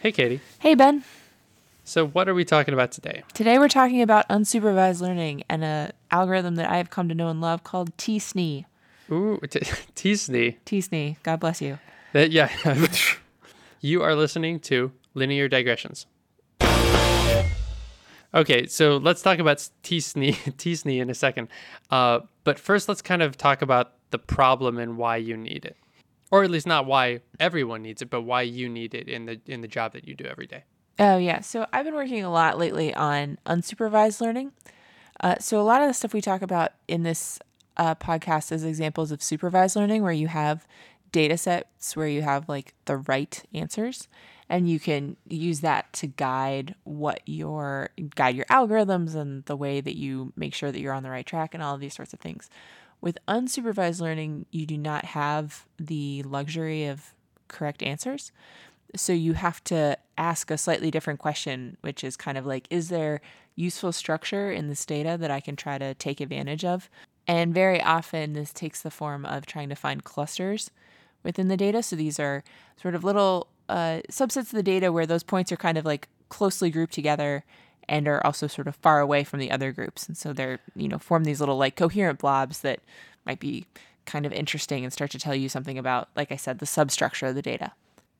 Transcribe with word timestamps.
Hey, 0.00 0.12
Katie. 0.12 0.40
Hey, 0.60 0.76
Ben. 0.76 1.02
So, 1.82 2.06
what 2.06 2.28
are 2.28 2.34
we 2.34 2.44
talking 2.44 2.72
about 2.72 2.92
today? 2.92 3.24
Today 3.34 3.58
we're 3.58 3.66
talking 3.66 4.00
about 4.00 4.28
unsupervised 4.28 5.00
learning 5.00 5.42
and 5.48 5.64
a 5.64 5.92
algorithm 6.12 6.54
that 6.54 6.70
I 6.70 6.76
have 6.76 6.88
come 6.88 7.08
to 7.08 7.16
know 7.16 7.28
and 7.28 7.40
love 7.40 7.64
called 7.64 7.96
T-SNE. 7.98 8.64
Ooh, 9.10 9.40
t- 9.50 9.60
T-SNE. 9.96 10.56
T-SNE. 10.64 11.16
God 11.24 11.40
bless 11.40 11.60
you. 11.60 11.80
That, 12.12 12.30
yeah. 12.30 12.48
you 13.80 14.02
are 14.02 14.14
listening 14.14 14.60
to 14.60 14.92
Linear 15.14 15.48
Digressions. 15.48 16.06
Okay, 18.32 18.66
so 18.66 18.98
let's 18.98 19.22
talk 19.22 19.40
about 19.40 19.68
T-SNE, 19.82 20.56
T-SNE 20.58 21.00
in 21.00 21.10
a 21.10 21.14
second. 21.14 21.48
Uh, 21.90 22.20
but 22.44 22.60
first, 22.60 22.88
let's 22.88 23.02
kind 23.02 23.20
of 23.20 23.36
talk 23.36 23.62
about 23.62 23.94
the 24.10 24.18
problem 24.18 24.78
and 24.78 24.96
why 24.96 25.16
you 25.16 25.36
need 25.36 25.64
it, 25.64 25.76
or 26.30 26.44
at 26.44 26.50
least 26.50 26.66
not 26.66 26.86
why 26.86 27.20
everyone 27.40 27.82
needs 27.82 28.02
it, 28.02 28.10
but 28.10 28.22
why 28.22 28.42
you 28.42 28.68
need 28.68 28.94
it 28.94 29.08
in 29.08 29.26
the 29.26 29.40
in 29.46 29.60
the 29.60 29.68
job 29.68 29.92
that 29.92 30.06
you 30.06 30.14
do 30.14 30.24
every 30.24 30.46
day. 30.46 30.64
Oh, 30.98 31.16
yeah. 31.16 31.40
So 31.40 31.66
I've 31.72 31.84
been 31.84 31.94
working 31.94 32.24
a 32.24 32.30
lot 32.30 32.58
lately 32.58 32.92
on 32.92 33.38
unsupervised 33.46 34.20
learning. 34.20 34.52
Uh, 35.20 35.36
so 35.38 35.60
a 35.60 35.62
lot 35.62 35.80
of 35.80 35.88
the 35.88 35.94
stuff 35.94 36.12
we 36.12 36.20
talk 36.20 36.42
about 36.42 36.72
in 36.88 37.04
this 37.04 37.38
uh, 37.76 37.94
podcast 37.94 38.50
is 38.50 38.64
examples 38.64 39.12
of 39.12 39.22
supervised 39.22 39.76
learning 39.76 40.02
where 40.02 40.12
you 40.12 40.26
have 40.26 40.66
data 41.12 41.38
sets 41.38 41.96
where 41.96 42.08
you 42.08 42.22
have 42.22 42.48
like 42.48 42.74
the 42.84 42.96
right 42.96 43.42
answers 43.54 44.08
and 44.48 44.68
you 44.68 44.80
can 44.80 45.16
use 45.28 45.60
that 45.60 45.92
to 45.92 46.06
guide 46.06 46.74
what 46.84 47.20
your 47.24 47.90
guide 48.14 48.36
your 48.36 48.44
algorithms 48.46 49.14
and 49.14 49.44
the 49.46 49.56
way 49.56 49.80
that 49.80 49.96
you 49.96 50.32
make 50.36 50.54
sure 50.54 50.70
that 50.70 50.80
you're 50.80 50.92
on 50.92 51.02
the 51.02 51.10
right 51.10 51.26
track 51.26 51.54
and 51.54 51.62
all 51.62 51.74
of 51.74 51.80
these 51.80 51.94
sorts 51.94 52.12
of 52.12 52.20
things 52.20 52.50
with 53.00 53.18
unsupervised 53.26 54.00
learning 54.00 54.46
you 54.50 54.66
do 54.66 54.78
not 54.78 55.04
have 55.04 55.66
the 55.78 56.22
luxury 56.24 56.86
of 56.86 57.14
correct 57.48 57.82
answers 57.82 58.32
so 58.96 59.12
you 59.12 59.34
have 59.34 59.62
to 59.64 59.98
ask 60.16 60.50
a 60.50 60.58
slightly 60.58 60.90
different 60.90 61.18
question, 61.18 61.76
which 61.82 62.02
is 62.02 62.16
kind 62.16 62.38
of 62.38 62.46
like, 62.46 62.66
is 62.70 62.88
there 62.88 63.20
useful 63.54 63.92
structure 63.92 64.50
in 64.50 64.68
this 64.68 64.86
data 64.86 65.16
that 65.18 65.30
I 65.30 65.40
can 65.40 65.56
try 65.56 65.78
to 65.78 65.94
take 65.94 66.20
advantage 66.20 66.64
of? 66.64 66.88
And 67.26 67.52
very 67.52 67.82
often, 67.82 68.32
this 68.32 68.52
takes 68.52 68.80
the 68.80 68.90
form 68.90 69.26
of 69.26 69.44
trying 69.44 69.68
to 69.68 69.74
find 69.74 70.02
clusters 70.02 70.70
within 71.22 71.48
the 71.48 71.56
data. 71.56 71.82
So 71.82 71.96
these 71.96 72.18
are 72.18 72.42
sort 72.80 72.94
of 72.94 73.04
little 73.04 73.48
uh, 73.68 74.00
subsets 74.10 74.36
of 74.36 74.50
the 74.52 74.62
data 74.62 74.90
where 74.90 75.06
those 75.06 75.22
points 75.22 75.52
are 75.52 75.56
kind 75.56 75.76
of 75.76 75.84
like 75.84 76.08
closely 76.30 76.70
grouped 76.70 76.94
together 76.94 77.44
and 77.88 78.06
are 78.06 78.24
also 78.24 78.46
sort 78.46 78.66
of 78.66 78.76
far 78.76 79.00
away 79.00 79.24
from 79.24 79.40
the 79.40 79.50
other 79.50 79.72
groups. 79.72 80.06
And 80.06 80.16
so 80.16 80.32
they're, 80.32 80.60
you 80.76 80.88
know, 80.88 80.98
form 80.98 81.24
these 81.24 81.40
little 81.40 81.56
like 81.56 81.76
coherent 81.76 82.18
blobs 82.18 82.60
that 82.60 82.80
might 83.26 83.40
be 83.40 83.66
kind 84.06 84.26
of 84.26 84.32
interesting 84.32 84.84
and 84.84 84.92
start 84.92 85.10
to 85.12 85.18
tell 85.18 85.34
you 85.34 85.48
something 85.48 85.78
about, 85.78 86.08
like 86.16 86.32
I 86.32 86.36
said, 86.36 86.58
the 86.58 86.66
substructure 86.66 87.26
of 87.26 87.34
the 87.34 87.42
data. 87.42 87.72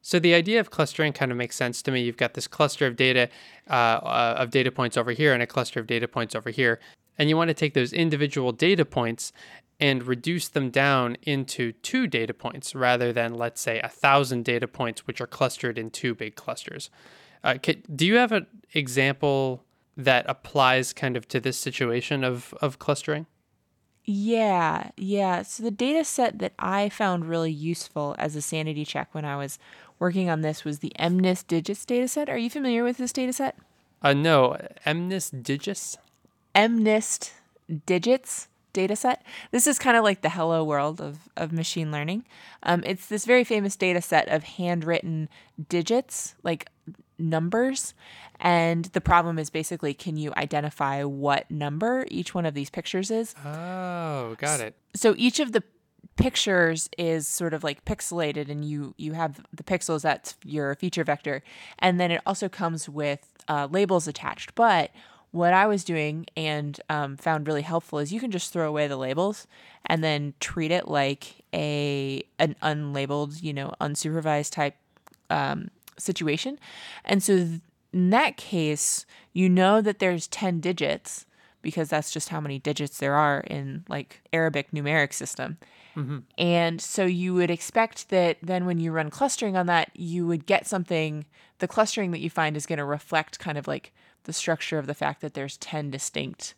So 0.03 0.19
the 0.19 0.35
idea 0.35 0.61
of 0.61 0.71
clustering 0.71 1.13
kind 1.13 1.31
of 1.31 1.37
makes 1.37 1.57
sense 1.57 1.83
to 1.83 1.91
me. 1.91 2.03
You've 2.03 2.17
got 2.17 2.35
this 2.35 2.47
cluster 2.47 2.87
of 2.87 2.97
data 2.97 3.29
uh, 3.69 3.73
uh, 3.73 4.37
of 4.39 4.51
data 4.51 4.71
points 4.71 4.97
over 4.97 5.13
here 5.13 5.33
and 5.33 5.43
a 5.43 5.47
cluster 5.47 5.81
of 5.81 5.87
data 5.87 6.07
points 6.07 6.35
over 6.35 6.51
here, 6.51 6.79
and 7.19 7.29
you 7.29 7.37
want 7.37 7.49
to 7.49 7.55
take 7.55 7.75
those 7.75 7.93
individual 7.93 8.53
data 8.53 8.85
points 8.85 9.33
and 9.81 10.05
reduce 10.05 10.49
them 10.49 10.71
down 10.71 11.17
into 11.23 11.73
two 11.73 12.07
data 12.07 12.35
points 12.35 12.75
rather 12.75 13.13
than 13.13 13.35
let's 13.35 13.61
say 13.61 13.81
a 13.81 13.89
thousand 13.89 14.45
data 14.45 14.67
points 14.67 15.07
which 15.07 15.21
are 15.21 15.27
clustered 15.27 15.79
in 15.79 15.91
two 15.91 16.15
big 16.15 16.37
clusters. 16.37 16.91
Uh, 17.45 17.55
do 17.95 18.07
you 18.07 18.17
have 18.17 18.33
an 18.33 18.47
example 18.75 19.65
that 19.97 20.25
applies 20.29 20.93
kind 20.93 21.17
of 21.17 21.27
to 21.29 21.41
this 21.41 21.59
situation 21.59 22.25
of 22.25 22.55
of 22.61 22.79
clustering? 22.79 23.27
Yeah, 24.05 24.91
yeah. 24.97 25.43
So 25.43 25.63
the 25.63 25.71
data 25.71 26.03
set 26.03 26.39
that 26.39 26.55
I 26.59 26.89
found 26.89 27.27
really 27.27 27.53
useful 27.53 28.15
as 28.19 28.35
a 28.35 28.41
sanity 28.41 28.87
check 28.87 29.09
when 29.13 29.27
I 29.27 29.37
was 29.37 29.59
working 29.99 30.31
on 30.31 30.41
this 30.41 30.65
was 30.65 30.79
the 30.79 30.93
MNIST 30.99 31.47
digits 31.47 31.85
dataset. 31.85 32.31
Are 32.31 32.39
you 32.39 32.49
familiar 32.49 32.85
with 32.85 32.97
this 32.97 33.13
dataset? 33.13 33.53
Uh, 34.01 34.15
no, 34.15 34.57
MNIST 34.87 35.43
digits. 35.43 35.99
MNIST 36.55 37.33
digits 37.85 38.49
dataset. 38.73 39.19
This 39.51 39.67
is 39.67 39.79
kind 39.79 39.97
of 39.97 40.05
like 40.05 40.23
the 40.23 40.31
hello 40.31 40.65
world 40.65 41.01
of, 41.01 41.29
of 41.37 41.53
machine 41.53 41.91
learning. 41.93 42.25
Um, 42.63 42.83
it's 42.87 43.07
this 43.07 43.25
very 43.25 43.45
famous 43.45 43.77
data 43.77 44.01
set 44.01 44.29
of 44.29 44.45
handwritten 44.45 45.29
digits, 45.69 46.35
like 46.43 46.71
numbers. 47.19 47.95
And 48.41 48.85
the 48.87 49.01
problem 49.01 49.39
is 49.39 49.51
basically 49.51 49.95
can 49.95 50.17
you 50.17 50.33
identify 50.37 51.03
what 51.03 51.51
number 51.51 52.07
each 52.11 52.35
one 52.35 52.47
of 52.47 52.55
these 52.55 52.71
pictures 52.71 53.11
is? 53.11 53.35
Oh, 53.45 54.37
got 54.39 54.61
it. 54.61 54.75
So 54.95 55.15
each 55.17 55.41
of 55.41 55.53
the 55.53 55.63
pictures 56.17 56.89
is 56.99 57.29
sort 57.29 57.55
of 57.55 57.63
like 57.63 57.85
pixelated 57.85 58.49
and 58.49 58.65
you 58.65 58.93
you 58.97 59.13
have 59.13 59.41
the 59.53 59.63
pixels 59.63 60.03
that's 60.03 60.35
your 60.45 60.75
feature 60.75 61.05
vector 61.05 61.43
and 61.79 62.01
then 62.01 62.11
it 62.11 62.21
also 62.27 62.49
comes 62.49 62.89
with 62.89 63.33
uh, 63.49 63.69
labels 63.71 64.09
attached 64.09 64.53
but 64.57 64.91
what 65.31 65.53
i 65.53 65.65
was 65.65 65.85
doing 65.85 66.27
and 66.37 66.81
um, 66.89 67.17
found 67.17 67.47
really 67.47 67.63
helpful 67.63 68.01
is 68.01 68.13
you 68.13 68.19
can 68.19 68.33
just 68.33 68.53
throw 68.53 68.69
away 68.69 68.89
the 68.89 68.97
labels 68.97 69.47
and 69.87 70.03
then 70.03 70.35
treat 70.41 70.73
it 70.73 70.89
like 70.89 71.45
a 71.55 72.23
an 72.41 72.57
unlabeled 72.63 73.41
you 73.41 73.53
know 73.53 73.73
unsupervised 73.81 74.51
type 74.51 74.75
um, 75.31 75.71
situation 75.99 76.59
and 77.05 77.23
so 77.23 77.37
th- 77.37 77.61
in 77.93 78.11
that 78.11 78.37
case 78.37 79.07
you 79.33 79.49
know 79.49 79.81
that 79.81 79.99
there's 79.99 80.27
10 80.29 80.61
digits 80.61 81.27
because 81.61 81.89
that's 81.89 82.13
just 82.13 82.29
how 82.29 82.41
many 82.41 82.59
digits 82.59 82.99
there 82.99 83.15
are 83.15 83.41
in 83.41 83.85
like 83.89 84.23
arabic 84.33 84.71
numeric 84.71 85.13
system 85.13 85.59
Mm-hmm. 85.99 86.19
And 86.37 86.81
so 86.81 87.05
you 87.05 87.35
would 87.35 87.51
expect 87.51 88.11
that 88.11 88.39
then 88.41 88.67
when 88.67 88.79
you 88.79 88.93
run 88.93 89.11
clustering 89.11 89.57
on 89.57 89.67
that, 89.67 89.91
you 89.95 90.27
would 90.29 90.47
get 90.47 90.67
something, 90.67 91.27
the 91.59 91.67
clustering 91.67 92.13
that 92.13 92.21
you 92.21 92.31
find 92.31 92.57
is 92.57 92.67
going 92.67 92.79
to 92.79 92.85
reflect 92.85 93.41
kind 93.41 93.59
of 93.59 93.67
like 93.67 93.93
the 94.23 94.33
structure 94.33 94.79
of 94.79 94.87
the 94.87 94.95
fact 94.95 95.21
that 95.23 95.35
there's 95.35 95.57
10 95.57 95.91
distinct 95.91 96.55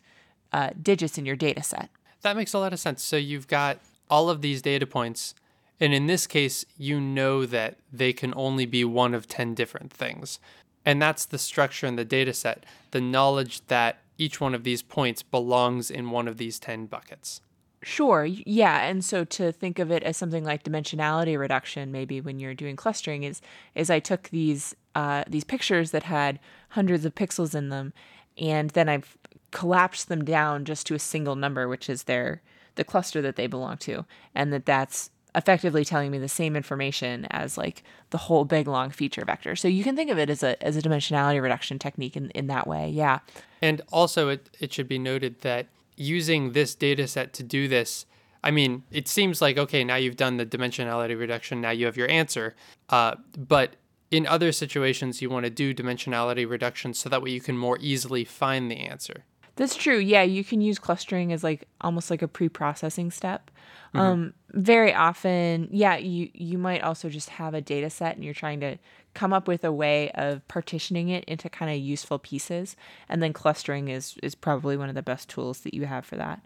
uh, 0.53 0.69
digits 0.79 1.17
in 1.17 1.25
your 1.25 1.35
data 1.35 1.63
set. 1.63 1.89
That 2.21 2.35
makes 2.35 2.53
a 2.53 2.59
lot 2.59 2.71
of 2.71 2.79
sense. 2.79 3.03
So 3.03 3.17
you've 3.17 3.47
got 3.47 3.79
all 4.09 4.29
of 4.29 4.41
these 4.41 4.61
data 4.61 4.85
points. 4.85 5.33
And 5.81 5.95
in 5.95 6.05
this 6.05 6.27
case, 6.27 6.63
you 6.77 7.01
know 7.01 7.45
that 7.47 7.79
they 7.91 8.13
can 8.13 8.33
only 8.37 8.67
be 8.67 8.85
one 8.85 9.15
of 9.15 9.27
10 9.27 9.55
different 9.55 9.91
things. 9.91 10.39
And 10.85 11.01
that's 11.01 11.25
the 11.25 11.39
structure 11.39 11.87
in 11.87 11.95
the 11.95 12.05
data 12.05 12.33
set 12.33 12.65
the 12.91 13.01
knowledge 13.01 13.65
that 13.67 13.99
each 14.17 14.39
one 14.39 14.53
of 14.53 14.63
these 14.63 14.83
points 14.83 15.23
belongs 15.23 15.89
in 15.89 16.11
one 16.11 16.27
of 16.27 16.37
these 16.37 16.59
10 16.59 16.85
buckets. 16.85 17.41
Sure. 17.83 18.25
Yeah. 18.25 18.83
And 18.83 19.03
so 19.03 19.23
to 19.25 19.51
think 19.51 19.79
of 19.79 19.89
it 19.89 20.03
as 20.03 20.15
something 20.15 20.43
like 20.43 20.63
dimensionality 20.63 21.37
reduction, 21.37 21.91
maybe 21.91 22.21
when 22.21 22.39
you're 22.39 22.53
doing 22.53 22.75
clustering, 22.75 23.23
is 23.23 23.41
is 23.73 23.89
I 23.89 23.99
took 23.99 24.29
these 24.29 24.75
uh, 24.93 25.23
these 25.27 25.43
pictures 25.43 25.89
that 25.91 26.03
had 26.03 26.39
hundreds 26.69 27.05
of 27.05 27.15
pixels 27.15 27.55
in 27.55 27.69
them, 27.69 27.93
and 28.37 28.69
then 28.71 28.87
I've 28.87 29.17
collapsed 29.49 30.09
them 30.09 30.23
down 30.23 30.65
just 30.65 30.85
to 30.87 30.95
a 30.95 30.99
single 30.99 31.35
number, 31.35 31.67
which 31.67 31.89
is 31.89 32.03
their 32.03 32.43
the 32.75 32.83
cluster 32.83 33.21
that 33.21 33.35
they 33.35 33.47
belong 33.47 33.77
to, 33.77 34.05
and 34.35 34.53
that 34.53 34.65
that's 34.67 35.09
effectively 35.35 35.85
telling 35.85 36.11
me 36.11 36.17
the 36.17 36.27
same 36.27 36.55
information 36.55 37.25
as 37.29 37.57
like 37.57 37.83
the 38.09 38.17
whole 38.17 38.45
big 38.45 38.67
long 38.67 38.89
feature 38.89 39.23
vector. 39.25 39.55
So 39.55 39.67
you 39.67 39.83
can 39.83 39.95
think 39.95 40.11
of 40.11 40.17
it 40.17 40.29
as 40.29 40.43
a 40.43 40.61
as 40.63 40.75
a 40.75 40.81
dimensionality 40.81 41.41
reduction 41.41 41.79
technique 41.79 42.17
in, 42.17 42.29
in 42.31 42.47
that 42.47 42.67
way. 42.67 42.89
Yeah. 42.89 43.19
And 43.61 43.81
also 43.91 44.29
it, 44.29 44.49
it 44.59 44.73
should 44.73 44.87
be 44.87 44.99
noted 44.99 45.41
that 45.41 45.67
using 45.95 46.51
this 46.51 46.75
data 46.75 47.07
set 47.07 47.33
to 47.33 47.43
do 47.43 47.67
this, 47.67 48.05
I 48.43 48.51
mean, 48.51 48.83
it 48.91 49.07
seems 49.07 49.41
like, 49.41 49.57
okay, 49.57 49.83
now 49.83 49.95
you've 49.95 50.17
done 50.17 50.37
the 50.37 50.45
dimensionality 50.45 51.17
reduction, 51.17 51.61
now 51.61 51.69
you 51.69 51.85
have 51.85 51.95
your 51.95 52.09
answer. 52.09 52.55
Uh, 52.89 53.15
but 53.37 53.75
in 54.09 54.27
other 54.27 54.51
situations, 54.51 55.21
you 55.21 55.29
want 55.29 55.45
to 55.45 55.49
do 55.49 55.73
dimensionality 55.73 56.49
reduction 56.49 56.93
so 56.93 57.07
that 57.07 57.21
way 57.21 57.29
you 57.29 57.39
can 57.39 57.57
more 57.57 57.77
easily 57.79 58.25
find 58.25 58.69
the 58.69 58.77
answer. 58.77 59.23
That's 59.55 59.75
true. 59.75 59.97
Yeah, 59.97 60.23
you 60.23 60.43
can 60.43 60.61
use 60.61 60.79
clustering 60.79 61.33
as 61.33 61.43
like 61.43 61.67
almost 61.81 62.09
like 62.09 62.21
a 62.21 62.27
pre-processing 62.27 63.11
step. 63.11 63.51
Mm-hmm. 63.93 63.99
Um, 63.99 64.33
very 64.51 64.93
often, 64.93 65.67
yeah, 65.71 65.97
you 65.97 66.29
you 66.33 66.57
might 66.57 66.81
also 66.81 67.09
just 67.09 67.29
have 67.29 67.53
a 67.53 67.61
data 67.61 67.89
set 67.89 68.15
and 68.15 68.23
you're 68.23 68.33
trying 68.33 68.61
to 68.61 68.77
come 69.13 69.33
up 69.33 69.47
with 69.47 69.63
a 69.63 69.71
way 69.71 70.09
of 70.11 70.47
partitioning 70.47 71.09
it 71.09 71.23
into 71.25 71.49
kind 71.49 71.71
of 71.71 71.77
useful 71.77 72.19
pieces 72.19 72.75
and 73.09 73.21
then 73.21 73.33
clustering 73.33 73.89
is 73.89 74.15
is 74.23 74.35
probably 74.35 74.77
one 74.77 74.89
of 74.89 74.95
the 74.95 75.01
best 75.01 75.29
tools 75.29 75.59
that 75.61 75.73
you 75.73 75.85
have 75.85 76.05
for 76.05 76.15
that 76.15 76.41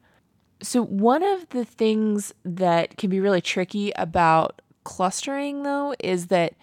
so 0.62 0.84
one 0.84 1.24
of 1.24 1.50
the 1.50 1.66
things 1.66 2.34
that 2.44 2.98
can 2.98 3.10
be 3.10 3.20
really 3.20 3.42
tricky 3.42 3.92
about 3.96 4.62
clustering 4.84 5.64
though 5.64 5.94
is 6.00 6.28
that 6.28 6.54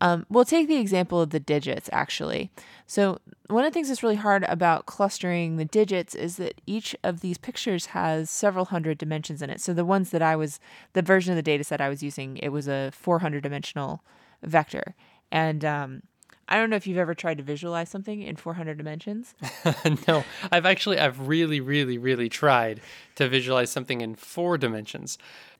um, 0.00 0.24
we'll 0.30 0.44
take 0.44 0.68
the 0.68 0.76
example 0.76 1.20
of 1.20 1.30
the 1.30 1.40
digits 1.40 1.88
actually 1.92 2.50
so 2.86 3.18
one 3.48 3.64
of 3.64 3.70
the 3.70 3.74
things 3.74 3.88
that's 3.88 4.02
really 4.02 4.16
hard 4.16 4.44
about 4.44 4.86
clustering 4.86 5.56
the 5.56 5.64
digits 5.64 6.14
is 6.14 6.36
that 6.36 6.60
each 6.66 6.96
of 7.02 7.20
these 7.20 7.38
pictures 7.38 7.86
has 7.86 8.30
several 8.30 8.66
hundred 8.66 8.98
dimensions 8.98 9.42
in 9.42 9.50
it 9.50 9.60
so 9.60 9.72
the 9.72 9.84
ones 9.84 10.10
that 10.10 10.22
i 10.22 10.34
was 10.34 10.60
the 10.92 11.02
version 11.02 11.32
of 11.32 11.36
the 11.36 11.42
data 11.42 11.64
set 11.64 11.80
i 11.80 11.88
was 11.88 12.02
using 12.02 12.36
it 12.38 12.48
was 12.48 12.68
a 12.68 12.90
400 12.92 13.42
dimensional 13.42 14.02
vector 14.42 14.94
and 15.32 15.64
um, 15.64 16.02
I 16.50 16.56
don't 16.56 16.68
know 16.68 16.76
if 16.76 16.86
you've 16.86 16.98
ever 16.98 17.14
tried 17.14 17.38
to 17.38 17.44
visualize 17.44 17.88
something 17.88 18.22
in 18.22 18.34
400 18.34 18.76
dimensions. 18.76 19.36
no, 20.08 20.24
I've 20.50 20.66
actually, 20.66 20.98
I've 20.98 21.28
really, 21.28 21.60
really, 21.60 21.96
really 21.96 22.28
tried 22.28 22.80
to 23.14 23.28
visualize 23.28 23.70
something 23.70 24.00
in 24.00 24.16
four 24.16 24.58
dimensions. 24.58 25.16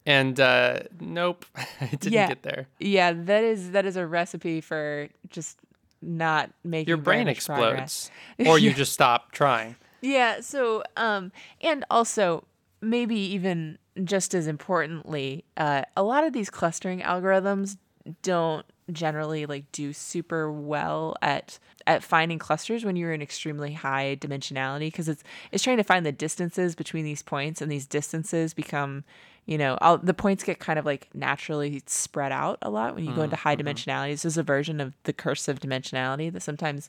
And 0.07 0.41
uh, 0.41 0.81
nope, 0.99 1.45
I 1.81 1.87
didn't 1.87 2.13
yeah. 2.13 2.29
get 2.29 2.43
there. 2.43 2.67
Yeah, 2.79 3.13
that 3.13 3.45
is 3.45 3.73
that 3.73 3.85
is 3.85 3.97
a 3.97 4.07
recipe 4.07 4.61
for 4.61 5.09
just 5.29 5.59
not 6.03 6.51
making 6.65 6.89
Your 6.89 6.97
brain 6.97 7.29
explodes, 7.29 8.11
or 8.47 8.59
you 8.59 8.73
just 8.73 8.93
stop 8.93 9.33
trying. 9.33 9.77
Yeah, 10.01 10.41
so 10.41 10.83
um 10.97 11.33
and 11.61 11.85
also 11.91 12.45
maybe 12.81 13.17
even 13.17 13.79
just 14.05 14.35
as 14.35 14.47
importantly, 14.47 15.45
uh, 15.57 15.83
a 15.97 16.03
lot 16.03 16.25
of 16.25 16.33
these 16.33 16.49
clustering 16.49 17.01
algorithms 17.01 17.77
don't 18.23 18.65
generally 18.91 19.47
like 19.47 19.71
do 19.73 19.93
super 19.93 20.51
well 20.51 21.15
at 21.23 21.59
at 21.87 22.03
finding 22.03 22.39
clusters 22.39 22.85
when 22.85 22.97
you're 22.97 23.13
in 23.13 23.23
extremely 23.23 23.73
high 23.73 24.17
dimensionality 24.21 24.89
because 24.89 25.09
it's 25.09 25.23
it's 25.53 25.63
trying 25.63 25.77
to 25.77 25.85
find 25.85 26.05
the 26.05 26.13
distances 26.13 26.75
between 26.75 27.05
these 27.05 27.23
points 27.23 27.61
and 27.61 27.71
these 27.71 27.87
distances 27.87 28.53
become 28.53 29.05
you 29.47 29.59
know 29.59 29.77
all, 29.81 29.99
the 29.99 30.15
points 30.15 30.45
get 30.45 30.59
kind 30.59 30.79
of 30.79 30.85
like 30.85 31.09
naturally 31.15 31.83
spread 31.87 32.33
out 32.33 32.59
a 32.63 32.71
lot 32.71 32.95
when 32.95 33.05
you 33.05 33.15
go 33.15 33.23
into 33.23 33.37
high 33.37 33.57
mm-hmm. 33.57 33.67
dimensionality 33.67 34.11
this 34.11 34.25
is 34.25 34.37
a 34.39 34.43
version 34.43 34.81
of 34.81 34.95
the 35.05 35.13
curse 35.13 35.49
of 35.49 35.61
dimensionality 35.61 36.33
that 36.33 36.43
sometimes 36.43 36.89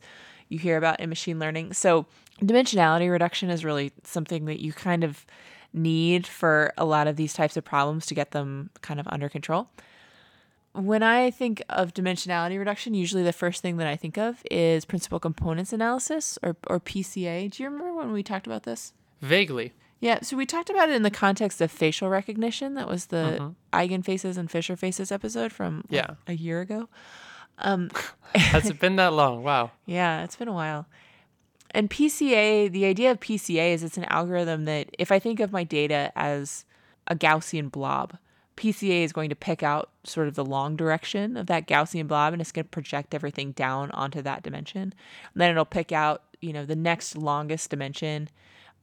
you 0.50 0.60
hear 0.60 0.78
about 0.78 1.00
in 1.00 1.10
machine 1.10 1.40
learning 1.40 1.74
so 1.74 2.06
dimensionality 2.42 3.10
reduction 3.10 3.50
is 3.50 3.66
really 3.66 3.92
something 4.04 4.46
that 4.46 4.60
you 4.60 4.74
kind 4.74 5.04
of 5.04 5.26
need 5.74 6.28
for 6.28 6.74
a 6.78 6.84
lot 6.84 7.08
of 7.08 7.16
these 7.16 7.34
types 7.34 7.56
of 7.56 7.64
problems 7.64 8.06
to 8.06 8.14
get 8.14 8.32
them 8.32 8.70
kind 8.82 9.00
of 9.00 9.08
under 9.10 9.30
control 9.30 9.70
when 10.74 11.04
I 11.04 11.32
think 11.32 11.62
of 11.70 11.94
dimensionality 11.94 12.58
reduction, 12.58 12.94
usually 12.94 13.24
the 13.24 13.34
first 13.34 13.62
thing 13.62 13.78
that 13.78 13.88
I 13.88 13.96
think 13.96 14.18
of 14.18 14.42
is 14.50 14.86
principal 14.86 15.20
components 15.20 15.74
analysis 15.74 16.40
or, 16.42 16.56
or 16.68 16.80
PCA. 16.80 17.52
Do 17.52 17.64
you 17.64 17.70
remember 17.70 17.94
when 17.94 18.12
we 18.12 18.24
talked 18.24 18.48
about 18.48 18.64
this? 18.64 18.94
Vaguely. 19.22 19.74
Yeah, 20.02 20.22
so 20.22 20.36
we 20.36 20.48
talked 20.48 20.72
about 20.72 20.90
it 20.90 20.96
in 20.96 21.04
the 21.04 21.12
context 21.12 21.62
of 21.62 21.72
facial 21.72 22.10
recognition. 22.10 22.74
That 22.74 22.88
was 22.88 23.06
the 23.06 23.38
mm-hmm. 23.40 23.50
Eigen 23.72 24.04
faces 24.04 24.36
and 24.36 24.50
Fisher 24.50 24.76
faces 24.76 25.12
episode 25.12 25.54
from 25.54 25.86
like, 25.90 26.18
a 26.28 26.34
year 26.34 26.60
ago. 26.60 26.90
Um, 27.64 27.92
Has 28.34 28.68
it 28.68 28.80
been 28.80 28.96
that 28.96 29.14
long? 29.14 29.44
Wow. 29.44 29.70
Yeah, 29.86 30.24
it's 30.24 30.36
been 30.36 30.48
a 30.48 30.54
while. 30.54 30.88
And 31.72 31.92
PCA, 31.92 32.72
the 32.72 32.86
idea 32.86 33.12
of 33.12 33.20
PCA 33.20 33.74
is 33.74 33.84
it's 33.84 33.98
an 33.98 34.06
algorithm 34.06 34.66
that 34.66 34.90
if 34.98 35.12
I 35.12 35.20
think 35.20 35.40
of 35.40 35.52
my 35.52 35.64
data 35.64 36.12
as 36.16 36.66
a 37.06 37.16
Gaussian 37.16 37.70
blob, 37.70 38.18
PCA 38.58 39.04
is 39.04 39.14
going 39.14 39.30
to 39.30 39.36
pick 39.36 39.62
out 39.62 39.92
sort 40.04 40.28
of 40.28 40.34
the 40.34 40.46
long 40.46 40.76
direction 40.76 41.38
of 41.38 41.46
that 41.48 41.68
Gaussian 41.68 42.08
blob 42.08 42.34
and 42.34 42.42
it's 42.42 42.52
going 42.52 42.66
to 42.66 42.70
project 42.70 43.14
everything 43.14 43.52
down 43.52 43.92
onto 43.92 44.24
that 44.24 44.42
dimension. 44.42 44.82
And 44.82 44.94
then 45.36 45.52
it'll 45.52 45.66
pick 45.66 45.92
out, 45.92 46.24
you 46.40 46.54
know, 46.54 46.66
the 46.66 46.76
next 46.76 47.16
longest 47.16 47.70
dimension 47.70 48.30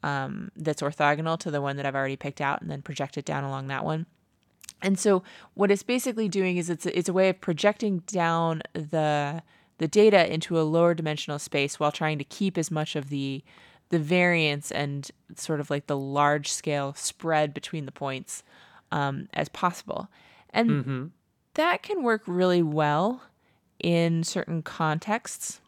um, 0.03 0.51
that's 0.57 0.83
orthogonal 0.83 1.39
to 1.41 1.51
the 1.51 1.61
one 1.61 1.77
that 1.77 1.87
I've 1.87 1.95
already 1.95 2.17
picked 2.17 2.41
out 2.41 2.61
and 2.61 2.71
then 2.71 2.83
project 2.83 3.19
it 3.19 3.25
down 3.25 3.45
along 3.45 3.69
that 3.69 3.85
one. 3.85 4.07
And 4.81 4.99
so 4.99 5.23
what 5.55 5.71
it's 5.71 5.83
basically 5.83 6.29
doing 6.29 6.57
is 6.57 6.71
it's 6.71 6.87
a, 6.87 6.97
it's 6.97 7.09
a 7.09 7.13
way 7.13 7.29
of 7.29 7.41
projecting 7.41 8.01
down 8.07 8.63
the 8.73 9.43
the 9.79 9.89
data 9.89 10.33
into 10.33 10.59
a 10.59 10.63
lower 10.63 10.93
dimensional 10.93 11.39
space 11.39 11.79
while 11.79 11.93
trying 11.93 12.19
to 12.19 12.25
keep 12.25 12.59
as 12.59 12.71
much 12.71 12.97
of 12.97 13.11
the 13.11 13.43
the 13.91 13.99
variance 13.99 14.71
and 14.71 15.11
sort 15.35 15.61
of 15.61 15.71
like 15.71 15.87
the 15.87 15.97
large 15.97 16.51
scale 16.53 16.95
spread 16.95 17.55
between 17.55 17.87
the 17.87 17.93
points 17.93 18.43
um, 18.93 19.29
as 19.35 19.49
possible. 19.49 20.09
And 20.51 20.71
that 21.55 21.83
can 21.83 22.03
work 22.03 22.23
really 22.27 22.63
well 22.63 23.23
in 23.79 24.25
certain 24.25 24.63
contexts. 24.63 25.61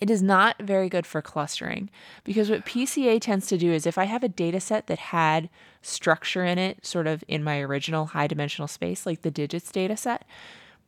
It 0.00 0.10
is 0.10 0.22
not 0.22 0.56
very 0.60 0.88
good 0.88 1.06
for 1.06 1.22
clustering 1.22 1.90
because 2.24 2.50
what 2.50 2.66
PCA 2.66 3.20
tends 3.20 3.46
to 3.48 3.58
do 3.58 3.72
is 3.72 3.86
if 3.86 3.98
I 3.98 4.04
have 4.04 4.22
a 4.22 4.28
data 4.28 4.60
set 4.60 4.86
that 4.86 4.98
had 4.98 5.48
structure 5.82 6.44
in 6.44 6.58
it, 6.58 6.84
sort 6.84 7.06
of 7.06 7.24
in 7.28 7.42
my 7.42 7.60
original 7.60 8.06
high 8.06 8.26
dimensional 8.26 8.68
space, 8.68 9.06
like 9.06 9.22
the 9.22 9.30
digits 9.30 9.70
data 9.70 9.96
set, 9.96 10.24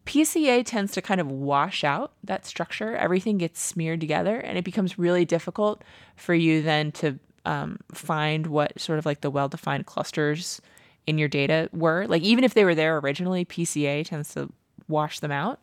PCA 0.08 0.64
tends 0.64 0.92
to 0.92 1.02
kind 1.02 1.20
of 1.20 1.30
wash 1.30 1.84
out 1.84 2.12
that 2.24 2.46
structure. 2.46 2.96
Everything 2.96 3.36
gets 3.36 3.60
smeared 3.60 4.00
together, 4.00 4.38
and 4.38 4.56
it 4.56 4.64
becomes 4.64 4.98
really 4.98 5.26
difficult 5.26 5.84
for 6.16 6.34
you 6.34 6.62
then 6.62 6.92
to 6.92 7.18
um, 7.44 7.78
find 7.92 8.46
what 8.46 8.80
sort 8.80 8.98
of 8.98 9.04
like 9.04 9.20
the 9.20 9.30
well 9.30 9.48
defined 9.48 9.84
clusters 9.84 10.62
in 11.06 11.18
your 11.18 11.28
data 11.28 11.68
were. 11.72 12.06
Like, 12.06 12.22
even 12.22 12.42
if 12.42 12.54
they 12.54 12.64
were 12.64 12.74
there 12.74 12.96
originally, 12.98 13.44
PCA 13.44 14.04
tends 14.06 14.32
to 14.34 14.50
wash 14.88 15.20
them 15.20 15.30
out. 15.30 15.60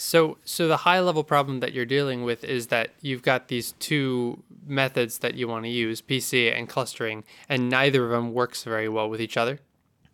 So, 0.00 0.38
so 0.44 0.68
the 0.68 0.78
high 0.78 1.00
level 1.00 1.24
problem 1.24 1.58
that 1.58 1.72
you're 1.72 1.84
dealing 1.84 2.22
with 2.22 2.44
is 2.44 2.68
that 2.68 2.90
you've 3.00 3.22
got 3.22 3.48
these 3.48 3.72
two 3.80 4.44
methods 4.64 5.18
that 5.18 5.34
you 5.34 5.48
want 5.48 5.64
to 5.64 5.70
use, 5.70 6.00
PCA 6.00 6.56
and 6.56 6.68
clustering, 6.68 7.24
and 7.48 7.68
neither 7.68 8.04
of 8.04 8.12
them 8.12 8.32
works 8.32 8.62
very 8.62 8.88
well 8.88 9.10
with 9.10 9.20
each 9.20 9.36
other. 9.36 9.58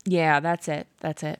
Yeah, 0.07 0.41
that's 0.41 0.69
it. 0.69 0.87
That's 1.01 1.23
it. 1.23 1.39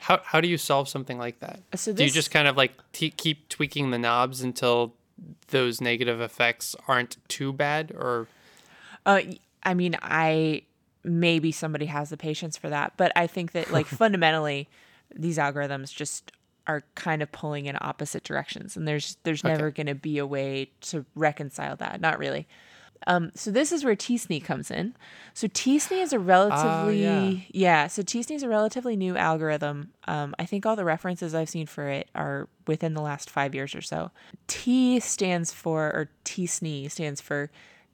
How 0.00 0.20
how 0.24 0.40
do 0.40 0.48
you 0.48 0.58
solve 0.58 0.88
something 0.88 1.18
like 1.18 1.38
that? 1.40 1.60
So 1.74 1.92
do 1.92 2.04
you 2.04 2.10
just 2.10 2.30
kind 2.30 2.48
of 2.48 2.56
like 2.56 2.72
t- 2.92 3.10
keep 3.10 3.48
tweaking 3.48 3.90
the 3.90 3.98
knobs 3.98 4.42
until 4.42 4.94
those 5.48 5.80
negative 5.80 6.20
effects 6.20 6.74
aren't 6.86 7.16
too 7.28 7.52
bad, 7.52 7.92
or 7.92 8.26
Uh, 9.06 9.22
I 9.62 9.74
mean, 9.74 9.96
I 10.02 10.62
maybe 11.04 11.52
somebody 11.52 11.86
has 11.86 12.10
the 12.10 12.16
patience 12.16 12.56
for 12.56 12.68
that, 12.70 12.94
but 12.96 13.12
I 13.14 13.26
think 13.26 13.52
that 13.52 13.70
like 13.70 13.86
fundamentally, 14.02 14.68
these 15.14 15.38
algorithms 15.38 15.94
just 15.94 16.32
are 16.68 16.84
kind 16.94 17.22
of 17.22 17.32
pulling 17.32 17.66
in 17.66 17.76
opposite 17.80 18.22
directions, 18.22 18.76
and 18.76 18.86
there's 18.86 19.16
there's 19.24 19.42
never 19.42 19.70
going 19.70 19.86
to 19.86 19.94
be 19.94 20.18
a 20.18 20.26
way 20.26 20.70
to 20.82 21.04
reconcile 21.14 21.74
that. 21.76 22.00
Not 22.00 22.18
really. 22.18 22.46
Um, 23.06 23.30
so 23.34 23.50
this 23.50 23.72
is 23.72 23.84
where 23.84 23.94
TSNE 23.94 24.44
comes 24.44 24.70
in. 24.70 24.94
So 25.32 25.46
TSNE 25.46 26.02
is 26.02 26.12
a 26.12 26.18
relatively 26.18 27.02
yeah. 27.02 27.32
yeah. 27.50 27.86
So 27.86 28.02
TSNE 28.02 28.36
is 28.36 28.42
a 28.42 28.48
relatively 28.48 28.96
new 28.96 29.16
algorithm. 29.16 29.92
Um, 30.06 30.34
I 30.38 30.44
think 30.44 30.66
all 30.66 30.76
the 30.76 30.84
references 30.84 31.34
I've 31.34 31.48
seen 31.48 31.66
for 31.66 31.88
it 31.88 32.08
are 32.14 32.48
within 32.66 32.94
the 32.94 33.02
last 33.02 33.30
five 33.30 33.54
years 33.54 33.74
or 33.74 33.82
so. 33.82 34.10
T 34.46 35.00
stands 35.00 35.52
for 35.52 35.86
or 35.86 36.10
TSNE 36.24 36.90
stands 36.90 37.20
for 37.20 37.50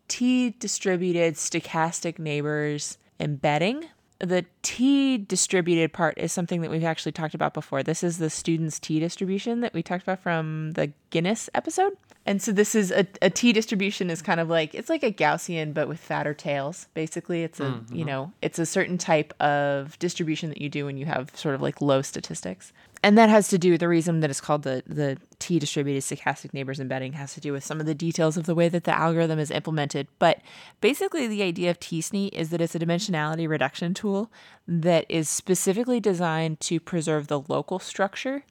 T 0.09 0.51
distributed 0.51 1.35
stochastic 1.35 2.19
neighbors 2.19 2.99
embedding. 3.21 3.85
The 4.21 4.45
T 4.63 5.19
distributed 5.19 5.93
part 5.93 6.17
is 6.19 6.33
something 6.33 6.61
that 6.63 6.71
we've 6.71 6.85
actually 6.85 7.13
talked 7.13 7.35
about 7.35 7.53
before. 7.53 7.83
This 7.83 8.05
is 8.05 8.19
the 8.19 8.31
student's 8.31 8.79
T 8.79 9.01
distribution 9.01 9.61
that 9.61 9.75
we 9.75 9.83
talked 9.83 10.03
about 10.03 10.21
from 10.21 10.73
the 10.73 10.93
Guinness 11.11 11.51
episode. 11.55 11.97
And 12.27 12.41
so 12.41 12.53
this 12.53 12.75
is 12.75 12.91
a, 12.91 13.07
a 13.21 13.29
T 13.29 13.53
distribution 13.53 14.09
is 14.11 14.23
kind 14.23 14.41
of 14.41 14.49
like 14.49 14.75
it's 14.75 14.89
like 14.89 15.03
a 15.03 15.13
Gaussian 15.13 15.75
but 15.75 15.89
with 15.89 16.01
fatter 16.01 16.33
tails. 16.33 16.87
Basically, 16.95 17.43
it's 17.43 17.61
a 17.61 17.65
mm, 17.65 17.91
you 17.91 17.97
mm-hmm. 17.99 18.07
know 18.07 18.33
it's 18.41 18.59
a 18.59 18.67
certain 18.67 18.99
type 18.99 19.35
of 19.43 19.99
distribution 19.99 20.49
that 20.49 20.61
you 20.61 20.69
do 20.69 20.87
when 20.87 20.97
you 20.97 21.07
have 21.07 21.37
sort 21.37 21.55
of 21.55 21.61
like 21.61 21.81
low 21.83 22.01
statistics, 22.01 22.73
and 23.05 23.19
that 23.19 23.29
has 23.29 23.49
to 23.49 23.59
do 23.59 23.77
the 23.77 23.87
reason 23.87 24.21
that 24.21 24.31
it's 24.31 24.41
called 24.41 24.63
the 24.63 24.83
the 24.87 25.19
T 25.39 25.59
distributed 25.59 26.03
stochastic 26.03 26.55
neighbors 26.55 26.81
embedding 26.81 27.13
has 27.13 27.35
to 27.35 27.41
do 27.41 27.53
with 27.53 27.63
some 27.63 27.79
of 27.79 27.85
the 27.85 27.95
details 27.95 28.39
of 28.39 28.47
the 28.47 28.55
way 28.55 28.71
that 28.71 28.85
the 28.85 28.99
algorithm 28.99 29.39
is 29.39 29.51
implemented. 29.51 30.09
But 30.19 30.41
basically, 30.81 31.27
the 31.27 31.43
idea 31.43 31.71
of 31.71 31.79
TSNE 31.79 32.31
is 32.33 32.49
that 32.49 32.63
it's 32.63 32.75
a 32.75 32.79
dimensionality 32.79 33.47
reduction 33.47 33.93
tool 33.93 34.33
that 34.67 35.05
is 35.11 35.29
specifically 35.29 36.01
designed 36.01 36.61
to 36.61 36.81
preserve 36.81 37.27
the 37.27 37.41
local 37.41 37.79
structure 37.79 38.45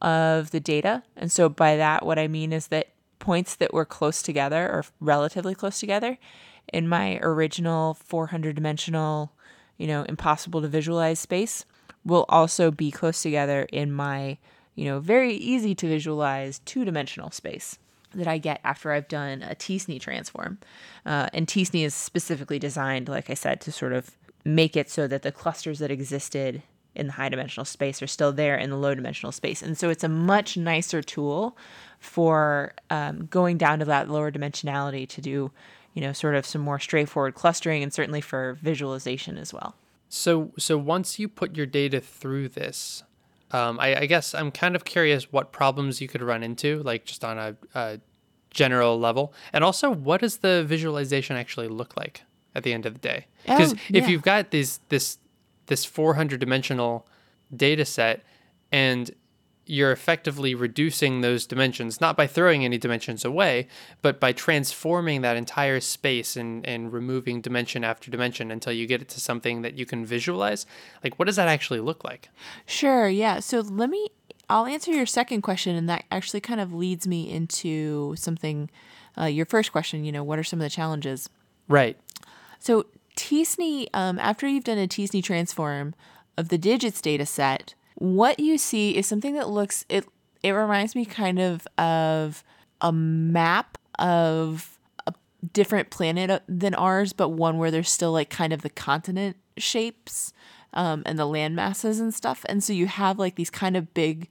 of 0.00 0.50
the 0.50 0.60
data. 0.60 1.02
And 1.14 1.30
so 1.30 1.50
by 1.50 1.76
that, 1.76 2.06
what 2.06 2.18
I 2.18 2.26
mean 2.26 2.54
is 2.54 2.68
that 2.68 2.88
points 3.18 3.54
that 3.56 3.74
were 3.74 3.84
close 3.84 4.22
together 4.22 4.66
or 4.66 4.86
relatively 5.00 5.54
close 5.54 5.78
together 5.78 6.16
in 6.72 6.88
my 6.88 7.18
original 7.18 7.92
400 7.92 8.56
dimensional, 8.56 9.32
you 9.76 9.86
know, 9.86 10.04
impossible 10.04 10.62
to 10.62 10.68
visualize 10.68 11.18
space 11.18 11.66
will 12.04 12.24
also 12.28 12.70
be 12.70 12.90
close 12.90 13.22
together 13.22 13.66
in 13.72 13.92
my, 13.92 14.38
you 14.74 14.84
know, 14.84 15.00
very 15.00 15.34
easy 15.34 15.74
to 15.74 15.86
visualize 15.86 16.60
two 16.60 16.84
dimensional 16.84 17.30
space 17.30 17.78
that 18.14 18.26
I 18.26 18.38
get 18.38 18.60
after 18.64 18.92
I've 18.92 19.08
done 19.08 19.42
a 19.42 19.54
TSNE 19.54 20.00
transform. 20.00 20.58
Uh, 21.06 21.28
and 21.32 21.46
TSNE 21.46 21.84
is 21.84 21.94
specifically 21.94 22.58
designed, 22.58 23.08
like 23.08 23.30
I 23.30 23.34
said, 23.34 23.60
to 23.62 23.72
sort 23.72 23.92
of 23.92 24.10
make 24.44 24.76
it 24.76 24.90
so 24.90 25.06
that 25.06 25.22
the 25.22 25.32
clusters 25.32 25.78
that 25.78 25.90
existed 25.90 26.62
in 26.94 27.06
the 27.06 27.12
high 27.12 27.28
dimensional 27.28 27.64
space 27.64 28.02
are 28.02 28.06
still 28.06 28.32
there 28.32 28.56
in 28.56 28.70
the 28.70 28.76
low 28.76 28.94
dimensional 28.94 29.32
space. 29.32 29.62
And 29.62 29.78
so 29.78 29.90
it's 29.90 30.02
a 30.02 30.08
much 30.08 30.56
nicer 30.56 31.02
tool 31.02 31.56
for 31.98 32.74
um, 32.88 33.26
going 33.26 33.58
down 33.58 33.78
to 33.78 33.84
that 33.84 34.08
lower 34.08 34.32
dimensionality 34.32 35.08
to 35.08 35.20
do, 35.20 35.52
you 35.94 36.02
know, 36.02 36.12
sort 36.12 36.34
of 36.34 36.44
some 36.44 36.62
more 36.62 36.80
straightforward 36.80 37.34
clustering 37.34 37.82
and 37.82 37.92
certainly 37.92 38.20
for 38.20 38.58
visualization 38.60 39.38
as 39.38 39.52
well. 39.52 39.74
So, 40.12 40.50
so 40.58 40.76
once 40.76 41.18
you 41.20 41.28
put 41.28 41.56
your 41.56 41.66
data 41.66 42.00
through 42.00 42.48
this, 42.50 43.04
um, 43.52 43.78
I, 43.80 44.00
I 44.00 44.06
guess 44.06 44.34
I'm 44.34 44.50
kind 44.50 44.74
of 44.76 44.84
curious 44.84 45.32
what 45.32 45.52
problems 45.52 46.00
you 46.00 46.08
could 46.08 46.20
run 46.20 46.42
into, 46.42 46.82
like 46.82 47.04
just 47.04 47.24
on 47.24 47.38
a, 47.38 47.56
a 47.74 48.00
general 48.50 48.98
level, 48.98 49.32
and 49.52 49.62
also 49.64 49.88
what 49.88 50.20
does 50.20 50.38
the 50.38 50.64
visualization 50.64 51.36
actually 51.36 51.68
look 51.68 51.96
like 51.96 52.22
at 52.56 52.64
the 52.64 52.72
end 52.72 52.86
of 52.86 52.94
the 52.94 52.98
day? 53.00 53.26
Because 53.44 53.72
Oh, 53.72 53.76
if 53.90 54.02
yeah. 54.04 54.08
you've 54.08 54.22
got 54.22 54.50
this 54.50 54.80
this 54.88 55.18
this 55.66 55.84
400 55.84 56.40
dimensional 56.40 57.06
data 57.56 57.84
set, 57.84 58.24
and 58.72 59.10
you're 59.70 59.92
effectively 59.92 60.54
reducing 60.54 61.20
those 61.20 61.46
dimensions, 61.46 62.00
not 62.00 62.16
by 62.16 62.26
throwing 62.26 62.64
any 62.64 62.76
dimensions 62.76 63.24
away, 63.24 63.68
but 64.02 64.18
by 64.18 64.32
transforming 64.32 65.22
that 65.22 65.36
entire 65.36 65.80
space 65.80 66.36
and, 66.36 66.66
and 66.66 66.92
removing 66.92 67.40
dimension 67.40 67.84
after 67.84 68.10
dimension 68.10 68.50
until 68.50 68.72
you 68.72 68.86
get 68.86 69.00
it 69.00 69.08
to 69.08 69.20
something 69.20 69.62
that 69.62 69.74
you 69.74 69.86
can 69.86 70.04
visualize. 70.04 70.66
Like, 71.04 71.18
what 71.18 71.26
does 71.26 71.36
that 71.36 71.48
actually 71.48 71.80
look 71.80 72.02
like? 72.02 72.28
Sure, 72.66 73.08
yeah. 73.08 73.40
So 73.40 73.60
let 73.60 73.90
me 73.90 74.08
I'll 74.50 74.66
answer 74.66 74.90
your 74.90 75.06
second 75.06 75.42
question, 75.42 75.76
and 75.76 75.88
that 75.88 76.04
actually 76.10 76.40
kind 76.40 76.60
of 76.60 76.74
leads 76.74 77.06
me 77.06 77.30
into 77.30 78.16
something. 78.16 78.68
Uh, 79.16 79.26
your 79.26 79.46
first 79.46 79.70
question, 79.70 80.04
you 80.04 80.10
know, 80.10 80.24
what 80.24 80.38
are 80.38 80.44
some 80.44 80.60
of 80.60 80.64
the 80.64 80.70
challenges? 80.70 81.30
Right. 81.68 81.96
So 82.58 82.86
t-SNE, 83.14 83.88
um, 83.94 84.18
after 84.18 84.48
you've 84.48 84.64
done 84.64 84.78
a 84.78 84.88
t-SNE 84.88 85.22
transform 85.22 85.94
of 86.36 86.48
the 86.48 86.58
digits 86.58 87.00
data 87.00 87.26
set, 87.26 87.74
what 88.00 88.40
you 88.40 88.56
see 88.56 88.96
is 88.96 89.06
something 89.06 89.34
that 89.34 89.48
looks 89.48 89.84
it. 89.88 90.06
It 90.42 90.52
reminds 90.52 90.96
me 90.96 91.04
kind 91.04 91.38
of 91.38 91.68
of 91.78 92.42
a 92.80 92.90
map 92.90 93.76
of 93.98 94.78
a 95.06 95.12
different 95.52 95.90
planet 95.90 96.42
than 96.48 96.74
ours, 96.74 97.12
but 97.12 97.28
one 97.28 97.58
where 97.58 97.70
there's 97.70 97.90
still 97.90 98.12
like 98.12 98.30
kind 98.30 98.54
of 98.54 98.62
the 98.62 98.70
continent 98.70 99.36
shapes 99.58 100.32
um, 100.72 101.02
and 101.04 101.18
the 101.18 101.26
land 101.26 101.54
masses 101.54 102.00
and 102.00 102.14
stuff. 102.14 102.42
And 102.48 102.64
so 102.64 102.72
you 102.72 102.86
have 102.86 103.18
like 103.18 103.36
these 103.36 103.50
kind 103.50 103.76
of 103.76 103.92
big 103.92 104.28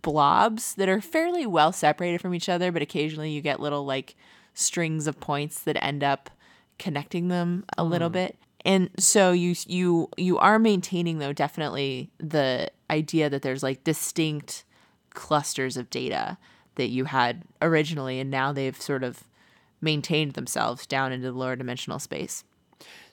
blobs 0.00 0.76
that 0.76 0.88
are 0.88 1.00
fairly 1.00 1.44
well 1.44 1.72
separated 1.72 2.20
from 2.20 2.34
each 2.34 2.48
other, 2.48 2.70
but 2.70 2.82
occasionally 2.82 3.32
you 3.32 3.40
get 3.40 3.58
little 3.58 3.84
like 3.84 4.14
strings 4.54 5.08
of 5.08 5.18
points 5.18 5.60
that 5.62 5.82
end 5.82 6.04
up 6.04 6.30
connecting 6.78 7.26
them 7.26 7.64
a 7.76 7.82
little 7.82 8.10
bit. 8.10 8.36
And 8.64 8.90
so 8.96 9.32
you 9.32 9.56
you 9.66 10.08
you 10.16 10.38
are 10.38 10.60
maintaining 10.60 11.18
though 11.18 11.32
definitely 11.32 12.10
the 12.18 12.70
idea 12.90 13.28
that 13.30 13.42
there's 13.42 13.62
like 13.62 13.84
distinct 13.84 14.64
clusters 15.10 15.76
of 15.76 15.90
data 15.90 16.38
that 16.76 16.88
you 16.88 17.04
had 17.04 17.42
originally 17.60 18.20
and 18.20 18.30
now 18.30 18.52
they've 18.52 18.80
sort 18.80 19.02
of 19.02 19.24
maintained 19.80 20.34
themselves 20.34 20.86
down 20.86 21.12
into 21.12 21.30
the 21.30 21.38
lower 21.38 21.56
dimensional 21.56 21.98
space. 21.98 22.44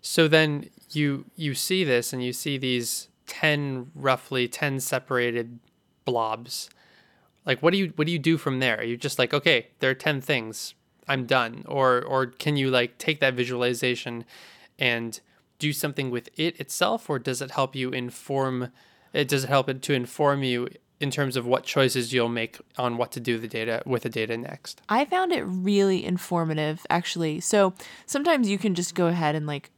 So 0.02 0.28
then 0.28 0.70
you 0.92 1.26
you 1.36 1.54
see 1.54 1.84
this 1.84 2.14
and 2.14 2.24
you 2.24 2.34
see 2.34 2.58
these 2.58 3.10
10 3.28 3.92
roughly 3.96 4.48
10 4.48 4.80
separated 4.80 5.60
blobs. 6.06 6.70
Like 7.46 7.62
what 7.62 7.72
do 7.72 7.78
you 7.78 7.94
what 7.96 8.06
do 8.06 8.12
you 8.12 8.20
do 8.20 8.38
from 8.38 8.60
there? 8.60 8.78
Are 8.78 8.84
you 8.84 8.98
just 8.98 9.20
like, 9.20 9.34
okay, 9.34 9.68
there 9.80 9.90
are 9.90 9.96
10 9.96 10.22
things. 10.22 10.76
I'm 11.08 11.26
done. 11.26 11.64
Or 11.68 12.04
or 12.04 12.28
can 12.28 12.58
you 12.58 12.70
like 12.70 12.98
take 12.98 13.20
that 13.20 13.34
visualization 13.34 14.26
and 14.78 15.20
do 15.58 15.72
something 15.72 16.10
with 16.12 16.30
it 16.38 16.60
itself 16.60 17.10
or 17.10 17.18
does 17.18 17.42
it 17.42 17.52
help 17.52 17.76
you 17.76 17.90
inform 17.90 18.72
it 19.16 19.28
does 19.28 19.46
help 19.46 19.70
it 19.70 19.82
to 19.84 19.94
inform 19.94 20.44
you 20.44 20.68
in 21.00 21.12
terms 21.12 21.36
of 21.36 21.46
what 21.46 21.64
choices 21.64 22.14
you'll 22.14 22.30
make 22.30 22.58
on 22.78 22.98
what 22.98 23.12
to 23.12 23.20
do 23.20 23.38
the 23.38 23.48
data 23.48 23.82
with 23.86 24.04
the 24.04 24.10
data 24.10 24.38
next. 24.38 24.82
I 24.88 25.06
found 25.06 25.32
it 25.32 25.44
really 25.44 26.06
informative 26.06 26.86
actually. 26.90 27.40
So 27.42 27.74
sometimes 28.06 28.50
you 28.50 28.58
can 28.58 28.76
just 28.76 28.96
go 28.96 29.08
ahead 29.08 29.36
and 29.36 29.46
like 29.46 29.72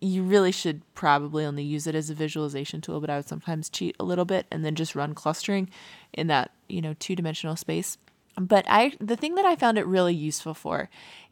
you 0.00 0.22
really 0.22 0.52
should 0.52 0.82
probably 0.94 1.44
only 1.44 1.62
use 1.62 1.86
it 1.86 1.94
as 1.94 2.10
a 2.10 2.14
visualization 2.14 2.82
tool, 2.82 3.00
but 3.00 3.08
I 3.08 3.16
would 3.16 3.28
sometimes 3.28 3.70
cheat 3.70 3.96
a 3.98 4.04
little 4.04 4.26
bit 4.26 4.46
and 4.50 4.62
then 4.62 4.74
just 4.74 4.94
run 4.94 5.14
clustering 5.14 5.70
in 6.12 6.26
that, 6.26 6.50
you 6.68 6.82
know, 6.82 6.94
two-dimensional 6.98 7.56
space. 7.56 7.96
But 8.36 8.64
I 8.68 8.92
the 9.00 9.16
thing 9.16 9.34
that 9.36 9.44
I 9.44 9.56
found 9.56 9.78
it 9.78 9.86
really 9.86 10.14
useful 10.14 10.54
for 10.54 10.88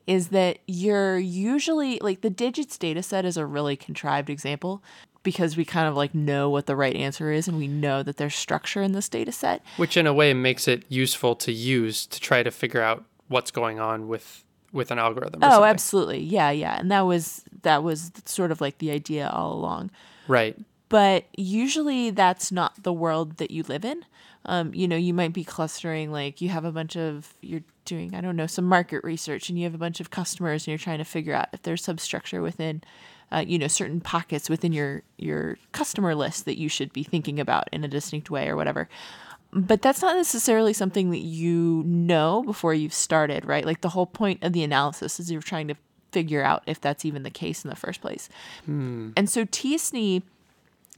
is 0.06 0.28
that 0.28 0.58
you're 0.66 1.18
usually 1.18 1.98
like 2.00 2.22
the 2.22 2.30
digits 2.30 2.78
data 2.78 3.02
set 3.02 3.26
is 3.26 3.36
a 3.36 3.44
really 3.44 3.76
contrived 3.76 4.30
example 4.30 4.82
because 5.30 5.58
we 5.58 5.64
kind 5.66 5.86
of 5.86 5.94
like 5.94 6.14
know 6.14 6.48
what 6.48 6.64
the 6.64 6.74
right 6.74 6.96
answer 6.96 7.30
is 7.30 7.48
and 7.48 7.58
we 7.58 7.68
know 7.68 8.02
that 8.02 8.16
there's 8.16 8.34
structure 8.34 8.80
in 8.82 8.92
this 8.92 9.10
data 9.10 9.30
set. 9.30 9.62
Which 9.76 9.94
in 9.98 10.06
a 10.06 10.14
way 10.14 10.32
makes 10.32 10.66
it 10.66 10.84
useful 10.88 11.36
to 11.36 11.52
use 11.52 12.06
to 12.06 12.18
try 12.18 12.42
to 12.42 12.50
figure 12.50 12.80
out 12.80 13.04
what's 13.28 13.50
going 13.50 13.78
on 13.78 14.08
with 14.08 14.42
with 14.72 14.90
an 14.90 14.98
algorithm. 14.98 15.42
or 15.42 15.46
Oh, 15.46 15.50
something. 15.50 15.68
absolutely. 15.70 16.20
Yeah, 16.20 16.50
yeah. 16.50 16.78
And 16.78 16.90
that 16.90 17.02
was 17.02 17.44
that 17.62 17.82
was 17.82 18.10
sort 18.24 18.50
of 18.50 18.62
like 18.62 18.78
the 18.78 18.90
idea 18.90 19.28
all 19.28 19.52
along. 19.52 19.90
Right. 20.28 20.56
But 20.88 21.26
usually 21.36 22.08
that's 22.08 22.50
not 22.50 22.82
the 22.82 22.92
world 22.94 23.36
that 23.36 23.50
you 23.50 23.62
live 23.64 23.84
in. 23.84 24.06
Um, 24.46 24.72
you 24.72 24.88
know, 24.88 24.96
you 24.96 25.12
might 25.12 25.34
be 25.34 25.44
clustering 25.44 26.10
like 26.10 26.40
you 26.40 26.48
have 26.48 26.64
a 26.64 26.72
bunch 26.72 26.96
of 26.96 27.34
you're 27.42 27.64
doing, 27.84 28.14
I 28.14 28.22
don't 28.22 28.36
know, 28.36 28.46
some 28.46 28.64
market 28.64 29.04
research 29.04 29.50
and 29.50 29.58
you 29.58 29.64
have 29.64 29.74
a 29.74 29.78
bunch 29.78 30.00
of 30.00 30.10
customers 30.10 30.62
and 30.62 30.68
you're 30.68 30.78
trying 30.78 30.98
to 30.98 31.04
figure 31.04 31.34
out 31.34 31.48
if 31.52 31.60
there's 31.62 31.84
substructure 31.84 32.40
within 32.40 32.82
uh, 33.30 33.44
you 33.46 33.58
know, 33.58 33.68
certain 33.68 34.00
pockets 34.00 34.48
within 34.48 34.72
your 34.72 35.02
your 35.18 35.58
customer 35.72 36.14
list 36.14 36.44
that 36.44 36.58
you 36.58 36.68
should 36.68 36.92
be 36.92 37.02
thinking 37.02 37.38
about 37.38 37.68
in 37.72 37.84
a 37.84 37.88
distinct 37.88 38.30
way 38.30 38.48
or 38.48 38.56
whatever. 38.56 38.88
But 39.52 39.80
that's 39.80 40.02
not 40.02 40.16
necessarily 40.16 40.72
something 40.72 41.10
that 41.10 41.18
you 41.18 41.82
know 41.86 42.42
before 42.42 42.74
you've 42.74 42.92
started, 42.92 43.44
right? 43.46 43.64
Like 43.64 43.80
the 43.80 43.88
whole 43.90 44.06
point 44.06 44.42
of 44.42 44.52
the 44.52 44.62
analysis 44.62 45.18
is 45.18 45.30
you're 45.30 45.40
trying 45.40 45.68
to 45.68 45.74
figure 46.12 46.42
out 46.42 46.62
if 46.66 46.80
that's 46.80 47.04
even 47.04 47.22
the 47.22 47.30
case 47.30 47.64
in 47.64 47.70
the 47.70 47.76
first 47.76 48.00
place. 48.00 48.28
And 49.16 49.28
so 49.28 49.46
t-SNE, 49.50 50.22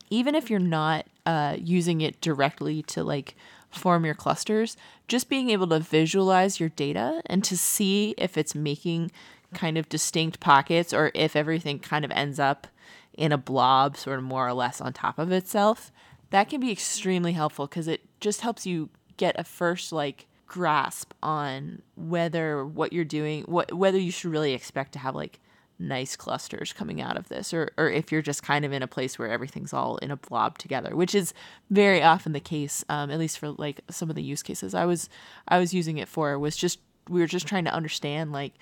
even 0.08 0.34
if 0.34 0.50
you're 0.50 0.58
not 0.60 1.06
uh, 1.26 1.56
using 1.60 2.00
it 2.00 2.20
directly 2.20 2.82
to 2.84 3.04
like 3.04 3.36
form 3.70 4.04
your 4.04 4.14
clusters, 4.14 4.76
just 5.06 5.28
being 5.28 5.50
able 5.50 5.68
to 5.68 5.78
visualize 5.78 6.58
your 6.58 6.70
data 6.70 7.22
and 7.26 7.44
to 7.44 7.56
see 7.56 8.14
if 8.18 8.36
it's 8.36 8.54
making 8.54 9.12
kind 9.54 9.78
of 9.78 9.88
distinct 9.88 10.40
pockets 10.40 10.92
or 10.92 11.10
if 11.14 11.36
everything 11.36 11.78
kind 11.78 12.04
of 12.04 12.10
ends 12.12 12.38
up 12.38 12.66
in 13.14 13.32
a 13.32 13.38
blob, 13.38 13.96
sort 13.96 14.18
of 14.18 14.24
more 14.24 14.46
or 14.46 14.52
less 14.52 14.80
on 14.80 14.92
top 14.92 15.18
of 15.18 15.32
itself, 15.32 15.90
that 16.30 16.48
can 16.48 16.60
be 16.60 16.70
extremely 16.70 17.32
helpful 17.32 17.66
because 17.66 17.88
it 17.88 18.02
just 18.20 18.40
helps 18.40 18.66
you 18.66 18.88
get 19.16 19.38
a 19.38 19.44
first 19.44 19.92
like 19.92 20.26
grasp 20.46 21.12
on 21.22 21.82
whether 21.96 22.64
what 22.64 22.92
you're 22.92 23.04
doing, 23.04 23.42
what 23.44 23.72
whether 23.72 23.98
you 23.98 24.10
should 24.10 24.30
really 24.30 24.54
expect 24.54 24.92
to 24.92 24.98
have 24.98 25.14
like 25.14 25.40
nice 25.80 26.14
clusters 26.14 26.74
coming 26.74 27.00
out 27.00 27.16
of 27.16 27.28
this 27.28 27.54
or 27.54 27.70
or 27.78 27.88
if 27.88 28.12
you're 28.12 28.20
just 28.20 28.42
kind 28.42 28.66
of 28.66 28.72
in 28.72 28.82
a 28.82 28.86
place 28.86 29.18
where 29.18 29.30
everything's 29.30 29.72
all 29.72 29.96
in 29.98 30.10
a 30.10 30.16
blob 30.16 30.58
together 30.58 30.94
which 30.94 31.14
is 31.14 31.32
very 31.70 32.02
often 32.02 32.32
the 32.32 32.40
case 32.40 32.84
um, 32.90 33.10
at 33.10 33.18
least 33.18 33.38
for 33.38 33.48
like 33.52 33.80
some 33.88 34.10
of 34.10 34.14
the 34.14 34.22
use 34.22 34.42
cases 34.42 34.74
i 34.74 34.84
was 34.84 35.08
i 35.48 35.58
was 35.58 35.72
using 35.72 35.96
it 35.96 36.06
for 36.06 36.38
was 36.38 36.54
just 36.54 36.80
we 37.08 37.20
were 37.20 37.26
just 37.26 37.46
trying 37.46 37.64
to 37.64 37.72
understand 37.72 38.30
like 38.30 38.52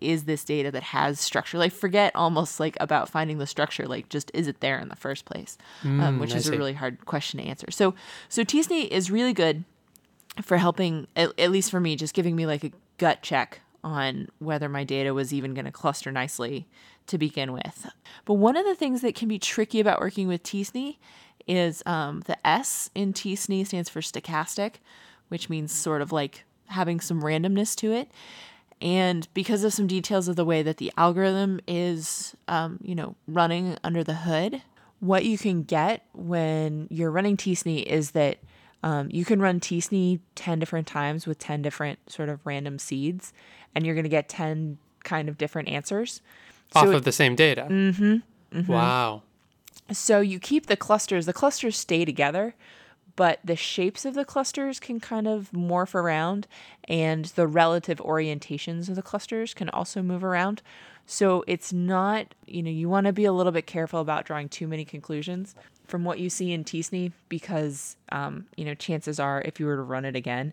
is 0.00 0.24
this 0.24 0.44
data 0.44 0.70
that 0.70 0.82
has 0.82 1.20
structure? 1.20 1.58
Like 1.58 1.72
forget 1.72 2.14
almost 2.14 2.60
like 2.60 2.76
about 2.80 3.08
finding 3.08 3.38
the 3.38 3.46
structure 3.46 3.86
like 3.86 4.08
just 4.08 4.30
is 4.34 4.48
it 4.48 4.60
there 4.60 4.78
in 4.78 4.88
the 4.88 4.96
first 4.96 5.24
place? 5.24 5.56
Um, 6.00 6.18
which 6.18 6.34
I 6.34 6.38
is 6.38 6.48
a 6.48 6.52
really 6.52 6.72
hard 6.72 7.04
question 7.06 7.40
to 7.40 7.46
answer. 7.46 7.70
So 7.70 7.94
so 8.28 8.44
t-SNE 8.44 8.88
is 8.88 9.10
really 9.10 9.32
good 9.32 9.64
for 10.42 10.56
helping 10.56 11.06
at, 11.16 11.38
at 11.38 11.50
least 11.50 11.70
for 11.70 11.80
me 11.80 11.96
just 11.96 12.14
giving 12.14 12.36
me 12.36 12.46
like 12.46 12.64
a 12.64 12.72
gut 12.98 13.22
check 13.22 13.60
on 13.82 14.28
whether 14.38 14.68
my 14.68 14.84
data 14.84 15.12
was 15.12 15.32
even 15.32 15.54
going 15.54 15.66
to 15.66 15.72
cluster 15.72 16.10
nicely 16.10 16.66
to 17.06 17.18
begin 17.18 17.52
with. 17.52 17.86
But 18.24 18.34
one 18.34 18.56
of 18.56 18.64
the 18.64 18.74
things 18.74 19.02
that 19.02 19.14
can 19.14 19.28
be 19.28 19.38
tricky 19.38 19.78
about 19.78 20.00
working 20.00 20.26
with 20.26 20.42
t-SNE 20.42 20.96
is 21.46 21.82
um, 21.84 22.22
the 22.26 22.46
s 22.46 22.90
in 22.94 23.12
t-SNE 23.12 23.66
stands 23.66 23.88
for 23.88 24.00
stochastic 24.00 24.76
which 25.28 25.50
means 25.50 25.72
sort 25.72 26.02
of 26.02 26.12
like 26.12 26.44
having 26.66 27.00
some 27.00 27.22
randomness 27.22 27.74
to 27.76 27.92
it 27.92 28.08
and 28.84 29.26
because 29.34 29.64
of 29.64 29.72
some 29.72 29.86
details 29.88 30.28
of 30.28 30.36
the 30.36 30.44
way 30.44 30.62
that 30.62 30.76
the 30.76 30.92
algorithm 30.96 31.58
is 31.66 32.36
um, 32.46 32.78
you 32.82 32.94
know 32.94 33.16
running 33.26 33.76
under 33.82 34.04
the 34.04 34.14
hood 34.14 34.62
what 35.00 35.24
you 35.24 35.36
can 35.36 35.62
get 35.64 36.04
when 36.12 36.86
you're 36.90 37.10
running 37.10 37.36
t-SNE 37.36 37.82
is 37.84 38.12
that 38.12 38.38
um, 38.82 39.08
you 39.10 39.24
can 39.24 39.40
run 39.40 39.58
t-SNE 39.60 40.20
10 40.34 40.58
different 40.58 40.86
times 40.86 41.26
with 41.26 41.38
10 41.38 41.62
different 41.62 41.98
sort 42.10 42.28
of 42.28 42.38
random 42.44 42.78
seeds 42.78 43.32
and 43.74 43.84
you're 43.86 43.94
going 43.94 44.04
to 44.04 44.08
get 44.10 44.28
10 44.28 44.78
kind 45.02 45.28
of 45.28 45.36
different 45.38 45.68
answers 45.68 46.20
Off 46.74 46.84
So 46.86 46.90
it- 46.92 46.94
of 46.96 47.04
the 47.04 47.12
same 47.12 47.34
data. 47.34 47.66
Mm-hmm, 47.70 48.70
Wow. 48.72 49.22
so 49.92 50.20
you 50.20 50.38
keep 50.38 50.66
the 50.66 50.76
clusters, 50.76 51.26
the 51.26 51.32
clusters 51.32 51.76
stay 51.76 52.04
together, 52.04 52.54
but 53.16 53.40
the 53.44 53.56
shapes 53.56 54.04
of 54.04 54.14
the 54.14 54.24
clusters 54.24 54.80
can 54.80 55.00
kind 55.00 55.28
of 55.28 55.50
morph 55.52 55.94
around 55.94 56.46
and 56.88 57.26
the 57.26 57.46
relative 57.46 57.98
orientations 57.98 58.88
of 58.88 58.96
the 58.96 59.02
clusters 59.02 59.54
can 59.54 59.68
also 59.70 60.02
move 60.02 60.24
around. 60.24 60.62
So 61.06 61.44
it's 61.46 61.72
not, 61.72 62.34
you 62.46 62.62
know, 62.62 62.70
you 62.70 62.88
want 62.88 63.06
to 63.06 63.12
be 63.12 63.24
a 63.24 63.32
little 63.32 63.52
bit 63.52 63.66
careful 63.66 64.00
about 64.00 64.24
drawing 64.24 64.48
too 64.48 64.66
many 64.66 64.84
conclusions 64.84 65.54
from 65.86 66.04
what 66.04 66.18
you 66.18 66.30
see 66.30 66.52
in 66.52 66.64
t-SNE 66.64 67.12
because, 67.28 67.96
um, 68.10 68.46
you 68.56 68.64
know, 68.64 68.74
chances 68.74 69.20
are 69.20 69.42
if 69.42 69.60
you 69.60 69.66
were 69.66 69.76
to 69.76 69.82
run 69.82 70.04
it 70.04 70.16
again, 70.16 70.52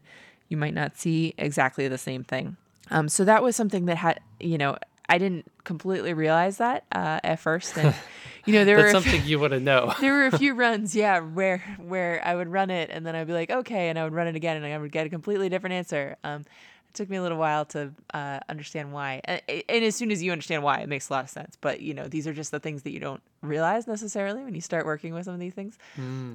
you 0.49 0.57
might 0.57 0.73
not 0.73 0.97
see 0.97 1.33
exactly 1.37 1.87
the 1.87 1.97
same 1.97 2.23
thing. 2.23 2.57
Um, 2.89 3.07
so 3.07 3.23
that 3.23 3.41
was 3.41 3.55
something 3.55 3.85
that 3.85 3.97
had, 3.97 4.19
you 4.39 4.57
know, 4.57 4.77
I 5.11 5.17
didn't 5.17 5.45
completely 5.65 6.13
realize 6.13 6.57
that 6.57 6.85
uh, 6.91 7.19
at 7.23 7.39
first, 7.39 7.77
and 7.77 7.93
you 8.45 8.53
know, 8.53 8.63
there 8.63 8.77
That's 8.77 8.93
were 8.93 8.99
a 8.99 9.01
few- 9.01 9.11
something 9.11 9.29
you 9.29 9.39
want 9.39 9.51
to 9.51 9.59
know. 9.59 9.93
there 9.99 10.13
were 10.13 10.25
a 10.27 10.37
few 10.37 10.53
runs, 10.65 10.95
yeah, 10.95 11.19
where 11.19 11.59
where 11.79 12.21
I 12.25 12.33
would 12.33 12.47
run 12.47 12.69
it 12.69 12.89
and 12.91 13.05
then 13.05 13.15
I'd 13.15 13.27
be 13.27 13.33
like, 13.33 13.51
okay, 13.51 13.89
and 13.89 13.99
I 13.99 14.05
would 14.05 14.13
run 14.13 14.27
it 14.27 14.35
again 14.37 14.55
and 14.57 14.65
I 14.65 14.77
would 14.77 14.91
get 14.91 15.05
a 15.05 15.09
completely 15.09 15.49
different 15.49 15.73
answer. 15.73 16.15
Um, 16.23 16.41
it 16.41 16.93
took 16.93 17.09
me 17.09 17.17
a 17.17 17.21
little 17.21 17.37
while 17.37 17.65
to 17.65 17.91
uh, 18.13 18.39
understand 18.49 18.93
why, 18.93 19.21
and, 19.25 19.41
and 19.47 19.83
as 19.83 19.95
soon 19.95 20.11
as 20.11 20.23
you 20.23 20.31
understand 20.31 20.63
why, 20.63 20.79
it 20.79 20.87
makes 20.89 21.09
a 21.09 21.13
lot 21.13 21.23
of 21.25 21.29
sense. 21.29 21.57
But 21.59 21.81
you 21.81 21.93
know, 21.93 22.07
these 22.07 22.25
are 22.25 22.33
just 22.33 22.51
the 22.51 22.59
things 22.61 22.83
that 22.83 22.91
you 22.91 22.99
don't 22.99 23.21
realize 23.41 23.87
necessarily 23.87 24.43
when 24.43 24.55
you 24.55 24.61
start 24.61 24.85
working 24.85 25.13
with 25.13 25.25
some 25.25 25.33
of 25.33 25.39
these 25.41 25.53
things. 25.53 25.77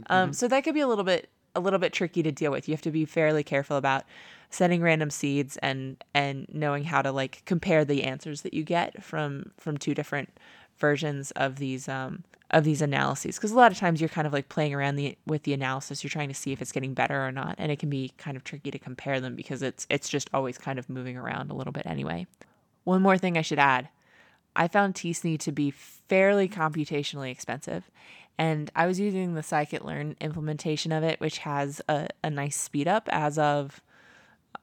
Um, 0.08 0.32
so 0.34 0.48
that 0.48 0.64
could 0.64 0.74
be 0.74 0.80
a 0.80 0.86
little 0.88 1.04
bit 1.04 1.30
a 1.56 1.60
little 1.60 1.78
bit 1.78 1.92
tricky 1.92 2.22
to 2.22 2.30
deal 2.30 2.52
with. 2.52 2.68
You 2.68 2.74
have 2.74 2.82
to 2.82 2.90
be 2.90 3.04
fairly 3.04 3.42
careful 3.42 3.76
about 3.76 4.04
setting 4.50 4.82
random 4.82 5.10
seeds 5.10 5.56
and 5.58 6.02
and 6.14 6.46
knowing 6.52 6.84
how 6.84 7.02
to 7.02 7.10
like 7.10 7.42
compare 7.46 7.84
the 7.84 8.04
answers 8.04 8.42
that 8.42 8.54
you 8.54 8.62
get 8.62 9.02
from 9.02 9.50
from 9.58 9.76
two 9.76 9.94
different 9.94 10.30
versions 10.78 11.30
of 11.32 11.56
these 11.56 11.88
um, 11.88 12.24
of 12.50 12.64
these 12.64 12.82
analyses. 12.82 13.36
Because 13.36 13.50
a 13.50 13.56
lot 13.56 13.72
of 13.72 13.78
times 13.78 14.00
you're 14.00 14.08
kind 14.08 14.26
of 14.26 14.32
like 14.32 14.48
playing 14.48 14.74
around 14.74 14.96
the 14.96 15.16
with 15.26 15.42
the 15.42 15.52
analysis. 15.52 16.04
You're 16.04 16.10
trying 16.10 16.28
to 16.28 16.34
see 16.34 16.52
if 16.52 16.62
it's 16.62 16.72
getting 16.72 16.94
better 16.94 17.26
or 17.26 17.32
not 17.32 17.56
and 17.58 17.72
it 17.72 17.78
can 17.78 17.90
be 17.90 18.12
kind 18.18 18.36
of 18.36 18.44
tricky 18.44 18.70
to 18.70 18.78
compare 18.78 19.20
them 19.20 19.34
because 19.34 19.62
it's 19.62 19.86
it's 19.90 20.08
just 20.08 20.30
always 20.32 20.58
kind 20.58 20.78
of 20.78 20.88
moving 20.88 21.16
around 21.16 21.50
a 21.50 21.54
little 21.54 21.72
bit 21.72 21.86
anyway. 21.86 22.26
One 22.84 23.02
more 23.02 23.18
thing 23.18 23.36
i 23.36 23.42
should 23.42 23.58
add. 23.58 23.88
I 24.54 24.68
found 24.68 24.94
tsne 24.94 25.38
to 25.40 25.52
be 25.52 25.70
fairly 25.70 26.48
computationally 26.48 27.30
expensive 27.30 27.90
and 28.38 28.70
i 28.74 28.86
was 28.86 29.00
using 29.00 29.34
the 29.34 29.40
scikit-learn 29.40 30.16
implementation 30.20 30.92
of 30.92 31.02
it 31.02 31.20
which 31.20 31.38
has 31.38 31.80
a, 31.88 32.08
a 32.22 32.30
nice 32.30 32.56
speed 32.56 32.88
up 32.88 33.08
as 33.10 33.38
of 33.38 33.82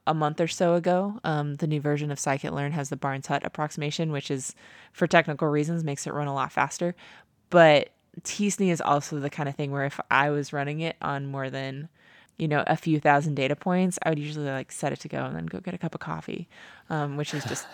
a 0.06 0.14
month 0.14 0.40
or 0.40 0.48
so 0.48 0.74
ago. 0.74 1.18
Um, 1.24 1.56
the 1.56 1.66
new 1.66 1.80
version 1.80 2.10
of 2.10 2.18
scikit-learn 2.18 2.72
has 2.72 2.88
the 2.88 2.96
Barnes 2.96 3.26
Hut 3.26 3.44
approximation, 3.44 4.12
which 4.12 4.30
is, 4.30 4.54
for 4.92 5.06
technical 5.06 5.48
reasons, 5.48 5.84
makes 5.84 6.06
it 6.06 6.12
run 6.12 6.26
a 6.26 6.34
lot 6.34 6.52
faster. 6.52 6.94
But 7.50 7.90
tsne 8.22 8.70
is 8.70 8.80
also 8.80 9.18
the 9.18 9.30
kind 9.30 9.48
of 9.48 9.54
thing 9.54 9.70
where 9.70 9.84
if 9.84 9.98
I 10.10 10.30
was 10.30 10.52
running 10.52 10.80
it 10.80 10.96
on 11.00 11.26
more 11.26 11.50
than, 11.50 11.88
you 12.38 12.48
know, 12.48 12.64
a 12.66 12.76
few 12.76 12.98
thousand 12.98 13.34
data 13.34 13.54
points, 13.54 13.98
I 14.02 14.08
would 14.08 14.18
usually 14.18 14.50
like 14.50 14.72
set 14.72 14.92
it 14.92 15.00
to 15.00 15.08
go 15.08 15.24
and 15.24 15.36
then 15.36 15.46
go 15.46 15.60
get 15.60 15.74
a 15.74 15.78
cup 15.78 15.94
of 15.94 16.00
coffee, 16.00 16.48
um, 16.90 17.16
which 17.16 17.32
is 17.32 17.44
just 17.44 17.66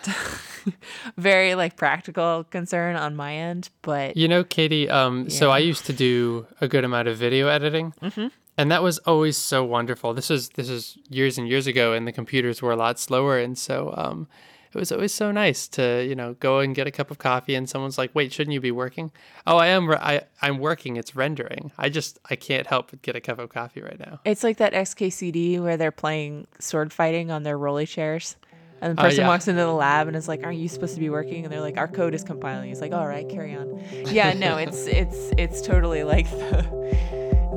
very 1.17 1.55
like 1.55 1.75
practical 1.75 2.43
concern 2.45 2.95
on 2.95 3.15
my 3.15 3.33
end. 3.33 3.69
But 3.81 4.15
you 4.15 4.27
know, 4.27 4.43
Katie, 4.43 4.89
um, 4.89 5.23
yeah. 5.23 5.29
so 5.29 5.51
I 5.51 5.59
used 5.59 5.85
to 5.87 5.93
do 5.93 6.45
a 6.61 6.67
good 6.67 6.83
amount 6.83 7.07
of 7.07 7.17
video 7.17 7.47
editing. 7.47 7.93
Mm-hmm. 8.01 8.27
And 8.57 8.69
that 8.69 8.83
was 8.83 8.99
always 8.99 9.37
so 9.37 9.63
wonderful. 9.63 10.13
This 10.13 10.29
is 10.29 10.49
this 10.49 10.69
is 10.69 10.97
years 11.09 11.37
and 11.37 11.47
years 11.47 11.67
ago, 11.67 11.93
and 11.93 12.05
the 12.05 12.11
computers 12.11 12.61
were 12.61 12.71
a 12.71 12.75
lot 12.75 12.99
slower, 12.99 13.39
and 13.39 13.57
so 13.57 13.93
um, 13.97 14.27
it 14.73 14.77
was 14.77 14.91
always 14.91 15.13
so 15.13 15.31
nice 15.31 15.67
to 15.69 16.05
you 16.07 16.15
know 16.15 16.33
go 16.35 16.59
and 16.59 16.73
get 16.75 16.87
a 16.87 16.91
cup 16.91 17.11
of 17.11 17.17
coffee 17.17 17.55
and 17.55 17.69
someone's 17.69 17.97
like 17.97 18.11
wait 18.13 18.31
shouldn't 18.31 18.53
you 18.53 18.61
be 18.61 18.71
working? 18.71 19.11
Oh 19.45 19.57
i 19.57 19.67
am 19.67 19.89
I, 19.91 20.23
i'm 20.41 20.59
working 20.59 20.95
it's 20.95 21.15
rendering. 21.15 21.71
I 21.77 21.89
just 21.89 22.19
i 22.29 22.35
can't 22.35 22.67
help 22.67 22.91
but 22.91 23.01
get 23.01 23.15
a 23.15 23.21
cup 23.21 23.39
of 23.39 23.49
coffee 23.49 23.81
right 23.81 23.99
now. 23.99 24.19
It's 24.25 24.43
like 24.43 24.57
that 24.57 24.73
xkcd 24.73 25.59
where 25.59 25.77
they're 25.77 25.91
playing 25.91 26.47
sword 26.59 26.93
fighting 26.93 27.31
on 27.31 27.43
their 27.43 27.57
rolly 27.57 27.85
chairs. 27.85 28.35
And 28.83 28.97
the 28.97 29.01
oh, 29.01 29.05
person 29.05 29.19
uh, 29.19 29.23
yeah. 29.23 29.27
walks 29.29 29.47
into 29.47 29.61
the 29.61 29.71
lab 29.71 30.07
and 30.07 30.17
is 30.17 30.27
like 30.27 30.43
aren't 30.43 30.57
you 30.57 30.67
supposed 30.67 30.95
to 30.95 30.99
be 30.99 31.09
working? 31.09 31.43
And 31.43 31.53
they're 31.53 31.61
like 31.61 31.77
our 31.77 31.87
code 31.87 32.15
is 32.15 32.23
compiling. 32.23 32.69
He's 32.69 32.81
like 32.81 32.93
all 32.93 33.07
right 33.07 33.27
carry 33.27 33.55
on. 33.55 33.83
Yeah 34.07 34.33
no 34.33 34.57
it's 34.57 34.87
it's 34.87 35.31
it's 35.37 35.61
totally 35.61 36.03
like 36.03 36.29
the 36.29 36.91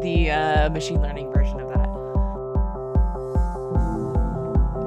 the 0.03 0.31
uh, 0.31 0.71
machine 0.71 1.01
learning 1.01 1.33
version 1.33 1.61
of 1.61 1.64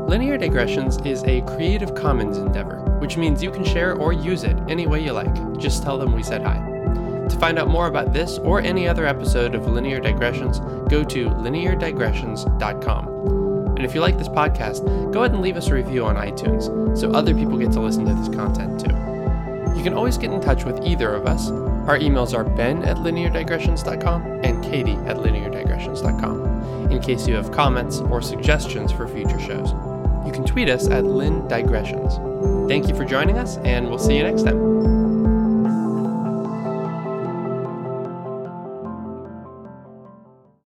Linear 0.08 0.38
Digressions 0.38 1.06
is 1.06 1.22
a 1.26 1.42
Creative 1.42 1.94
Commons 1.94 2.38
endeavor, 2.38 2.80
which 3.02 3.18
means 3.18 3.44
you 3.44 3.52
can 3.52 3.66
share 3.66 3.94
or 3.94 4.14
use 4.14 4.46
it 4.46 4.56
any 4.70 4.88
way 4.88 5.04
you 5.04 5.12
like. 5.12 5.60
Just 5.60 5.84
tell 5.84 5.98
them 5.98 6.14
we 6.14 6.24
said 6.24 6.42
hi. 6.42 6.56
To 7.28 7.38
find 7.38 7.60
out 7.60 7.68
more 7.68 7.88
about 7.88 8.14
this 8.14 8.38
or 8.38 8.62
any 8.62 8.88
other 8.88 9.06
episode 9.06 9.54
of 9.54 9.68
Linear 9.68 10.00
Digressions, 10.00 10.60
go 10.90 11.04
to 11.04 11.30
lineardigressions.com. 11.30 13.08
And 13.76 13.84
if 13.84 13.94
you 13.94 14.00
like 14.00 14.18
this 14.18 14.30
podcast, 14.30 15.12
go 15.12 15.24
ahead 15.24 15.34
and 15.34 15.42
leave 15.42 15.58
us 15.58 15.68
a 15.68 15.74
review 15.74 16.06
on 16.06 16.16
iTunes 16.16 16.98
so 16.98 17.12
other 17.12 17.36
people 17.36 17.58
get 17.58 17.74
to 17.74 17.82
listen 17.82 18.06
to 18.06 18.14
this 18.14 18.34
content 18.34 18.80
too. 18.80 18.96
You 19.78 19.84
can 19.84 19.94
always 19.94 20.18
get 20.18 20.32
in 20.32 20.40
touch 20.40 20.64
with 20.64 20.86
either 20.86 21.14
of 21.14 21.26
us. 21.26 21.50
Our 21.50 22.00
emails 22.00 22.34
are 22.34 22.46
ben 22.46 22.82
at 22.84 22.96
lineardigressions.com 22.96 24.22
and 24.46 24.64
katie 24.64 24.96
at 25.06 25.18
lineardigressions.com 25.18 26.92
in 26.92 27.02
case 27.02 27.28
you 27.28 27.36
have 27.36 27.52
comments 27.52 28.00
or 28.00 28.22
suggestions 28.22 28.94
for 28.94 29.06
future 29.06 29.40
shows 29.40 29.74
you 30.28 30.34
can 30.34 30.44
tweet 30.44 30.70
us 30.70 30.88
at 30.90 31.06
Lin 31.06 31.48
Digressions. 31.48 32.18
Thank 32.68 32.90
you 32.90 32.96
for 32.96 33.06
joining 33.06 33.38
us, 33.38 33.58
and 33.60 33.88
we'll 33.88 33.98
see 33.98 34.18
you 34.18 34.24
next 34.24 34.44
time. 34.44 34.97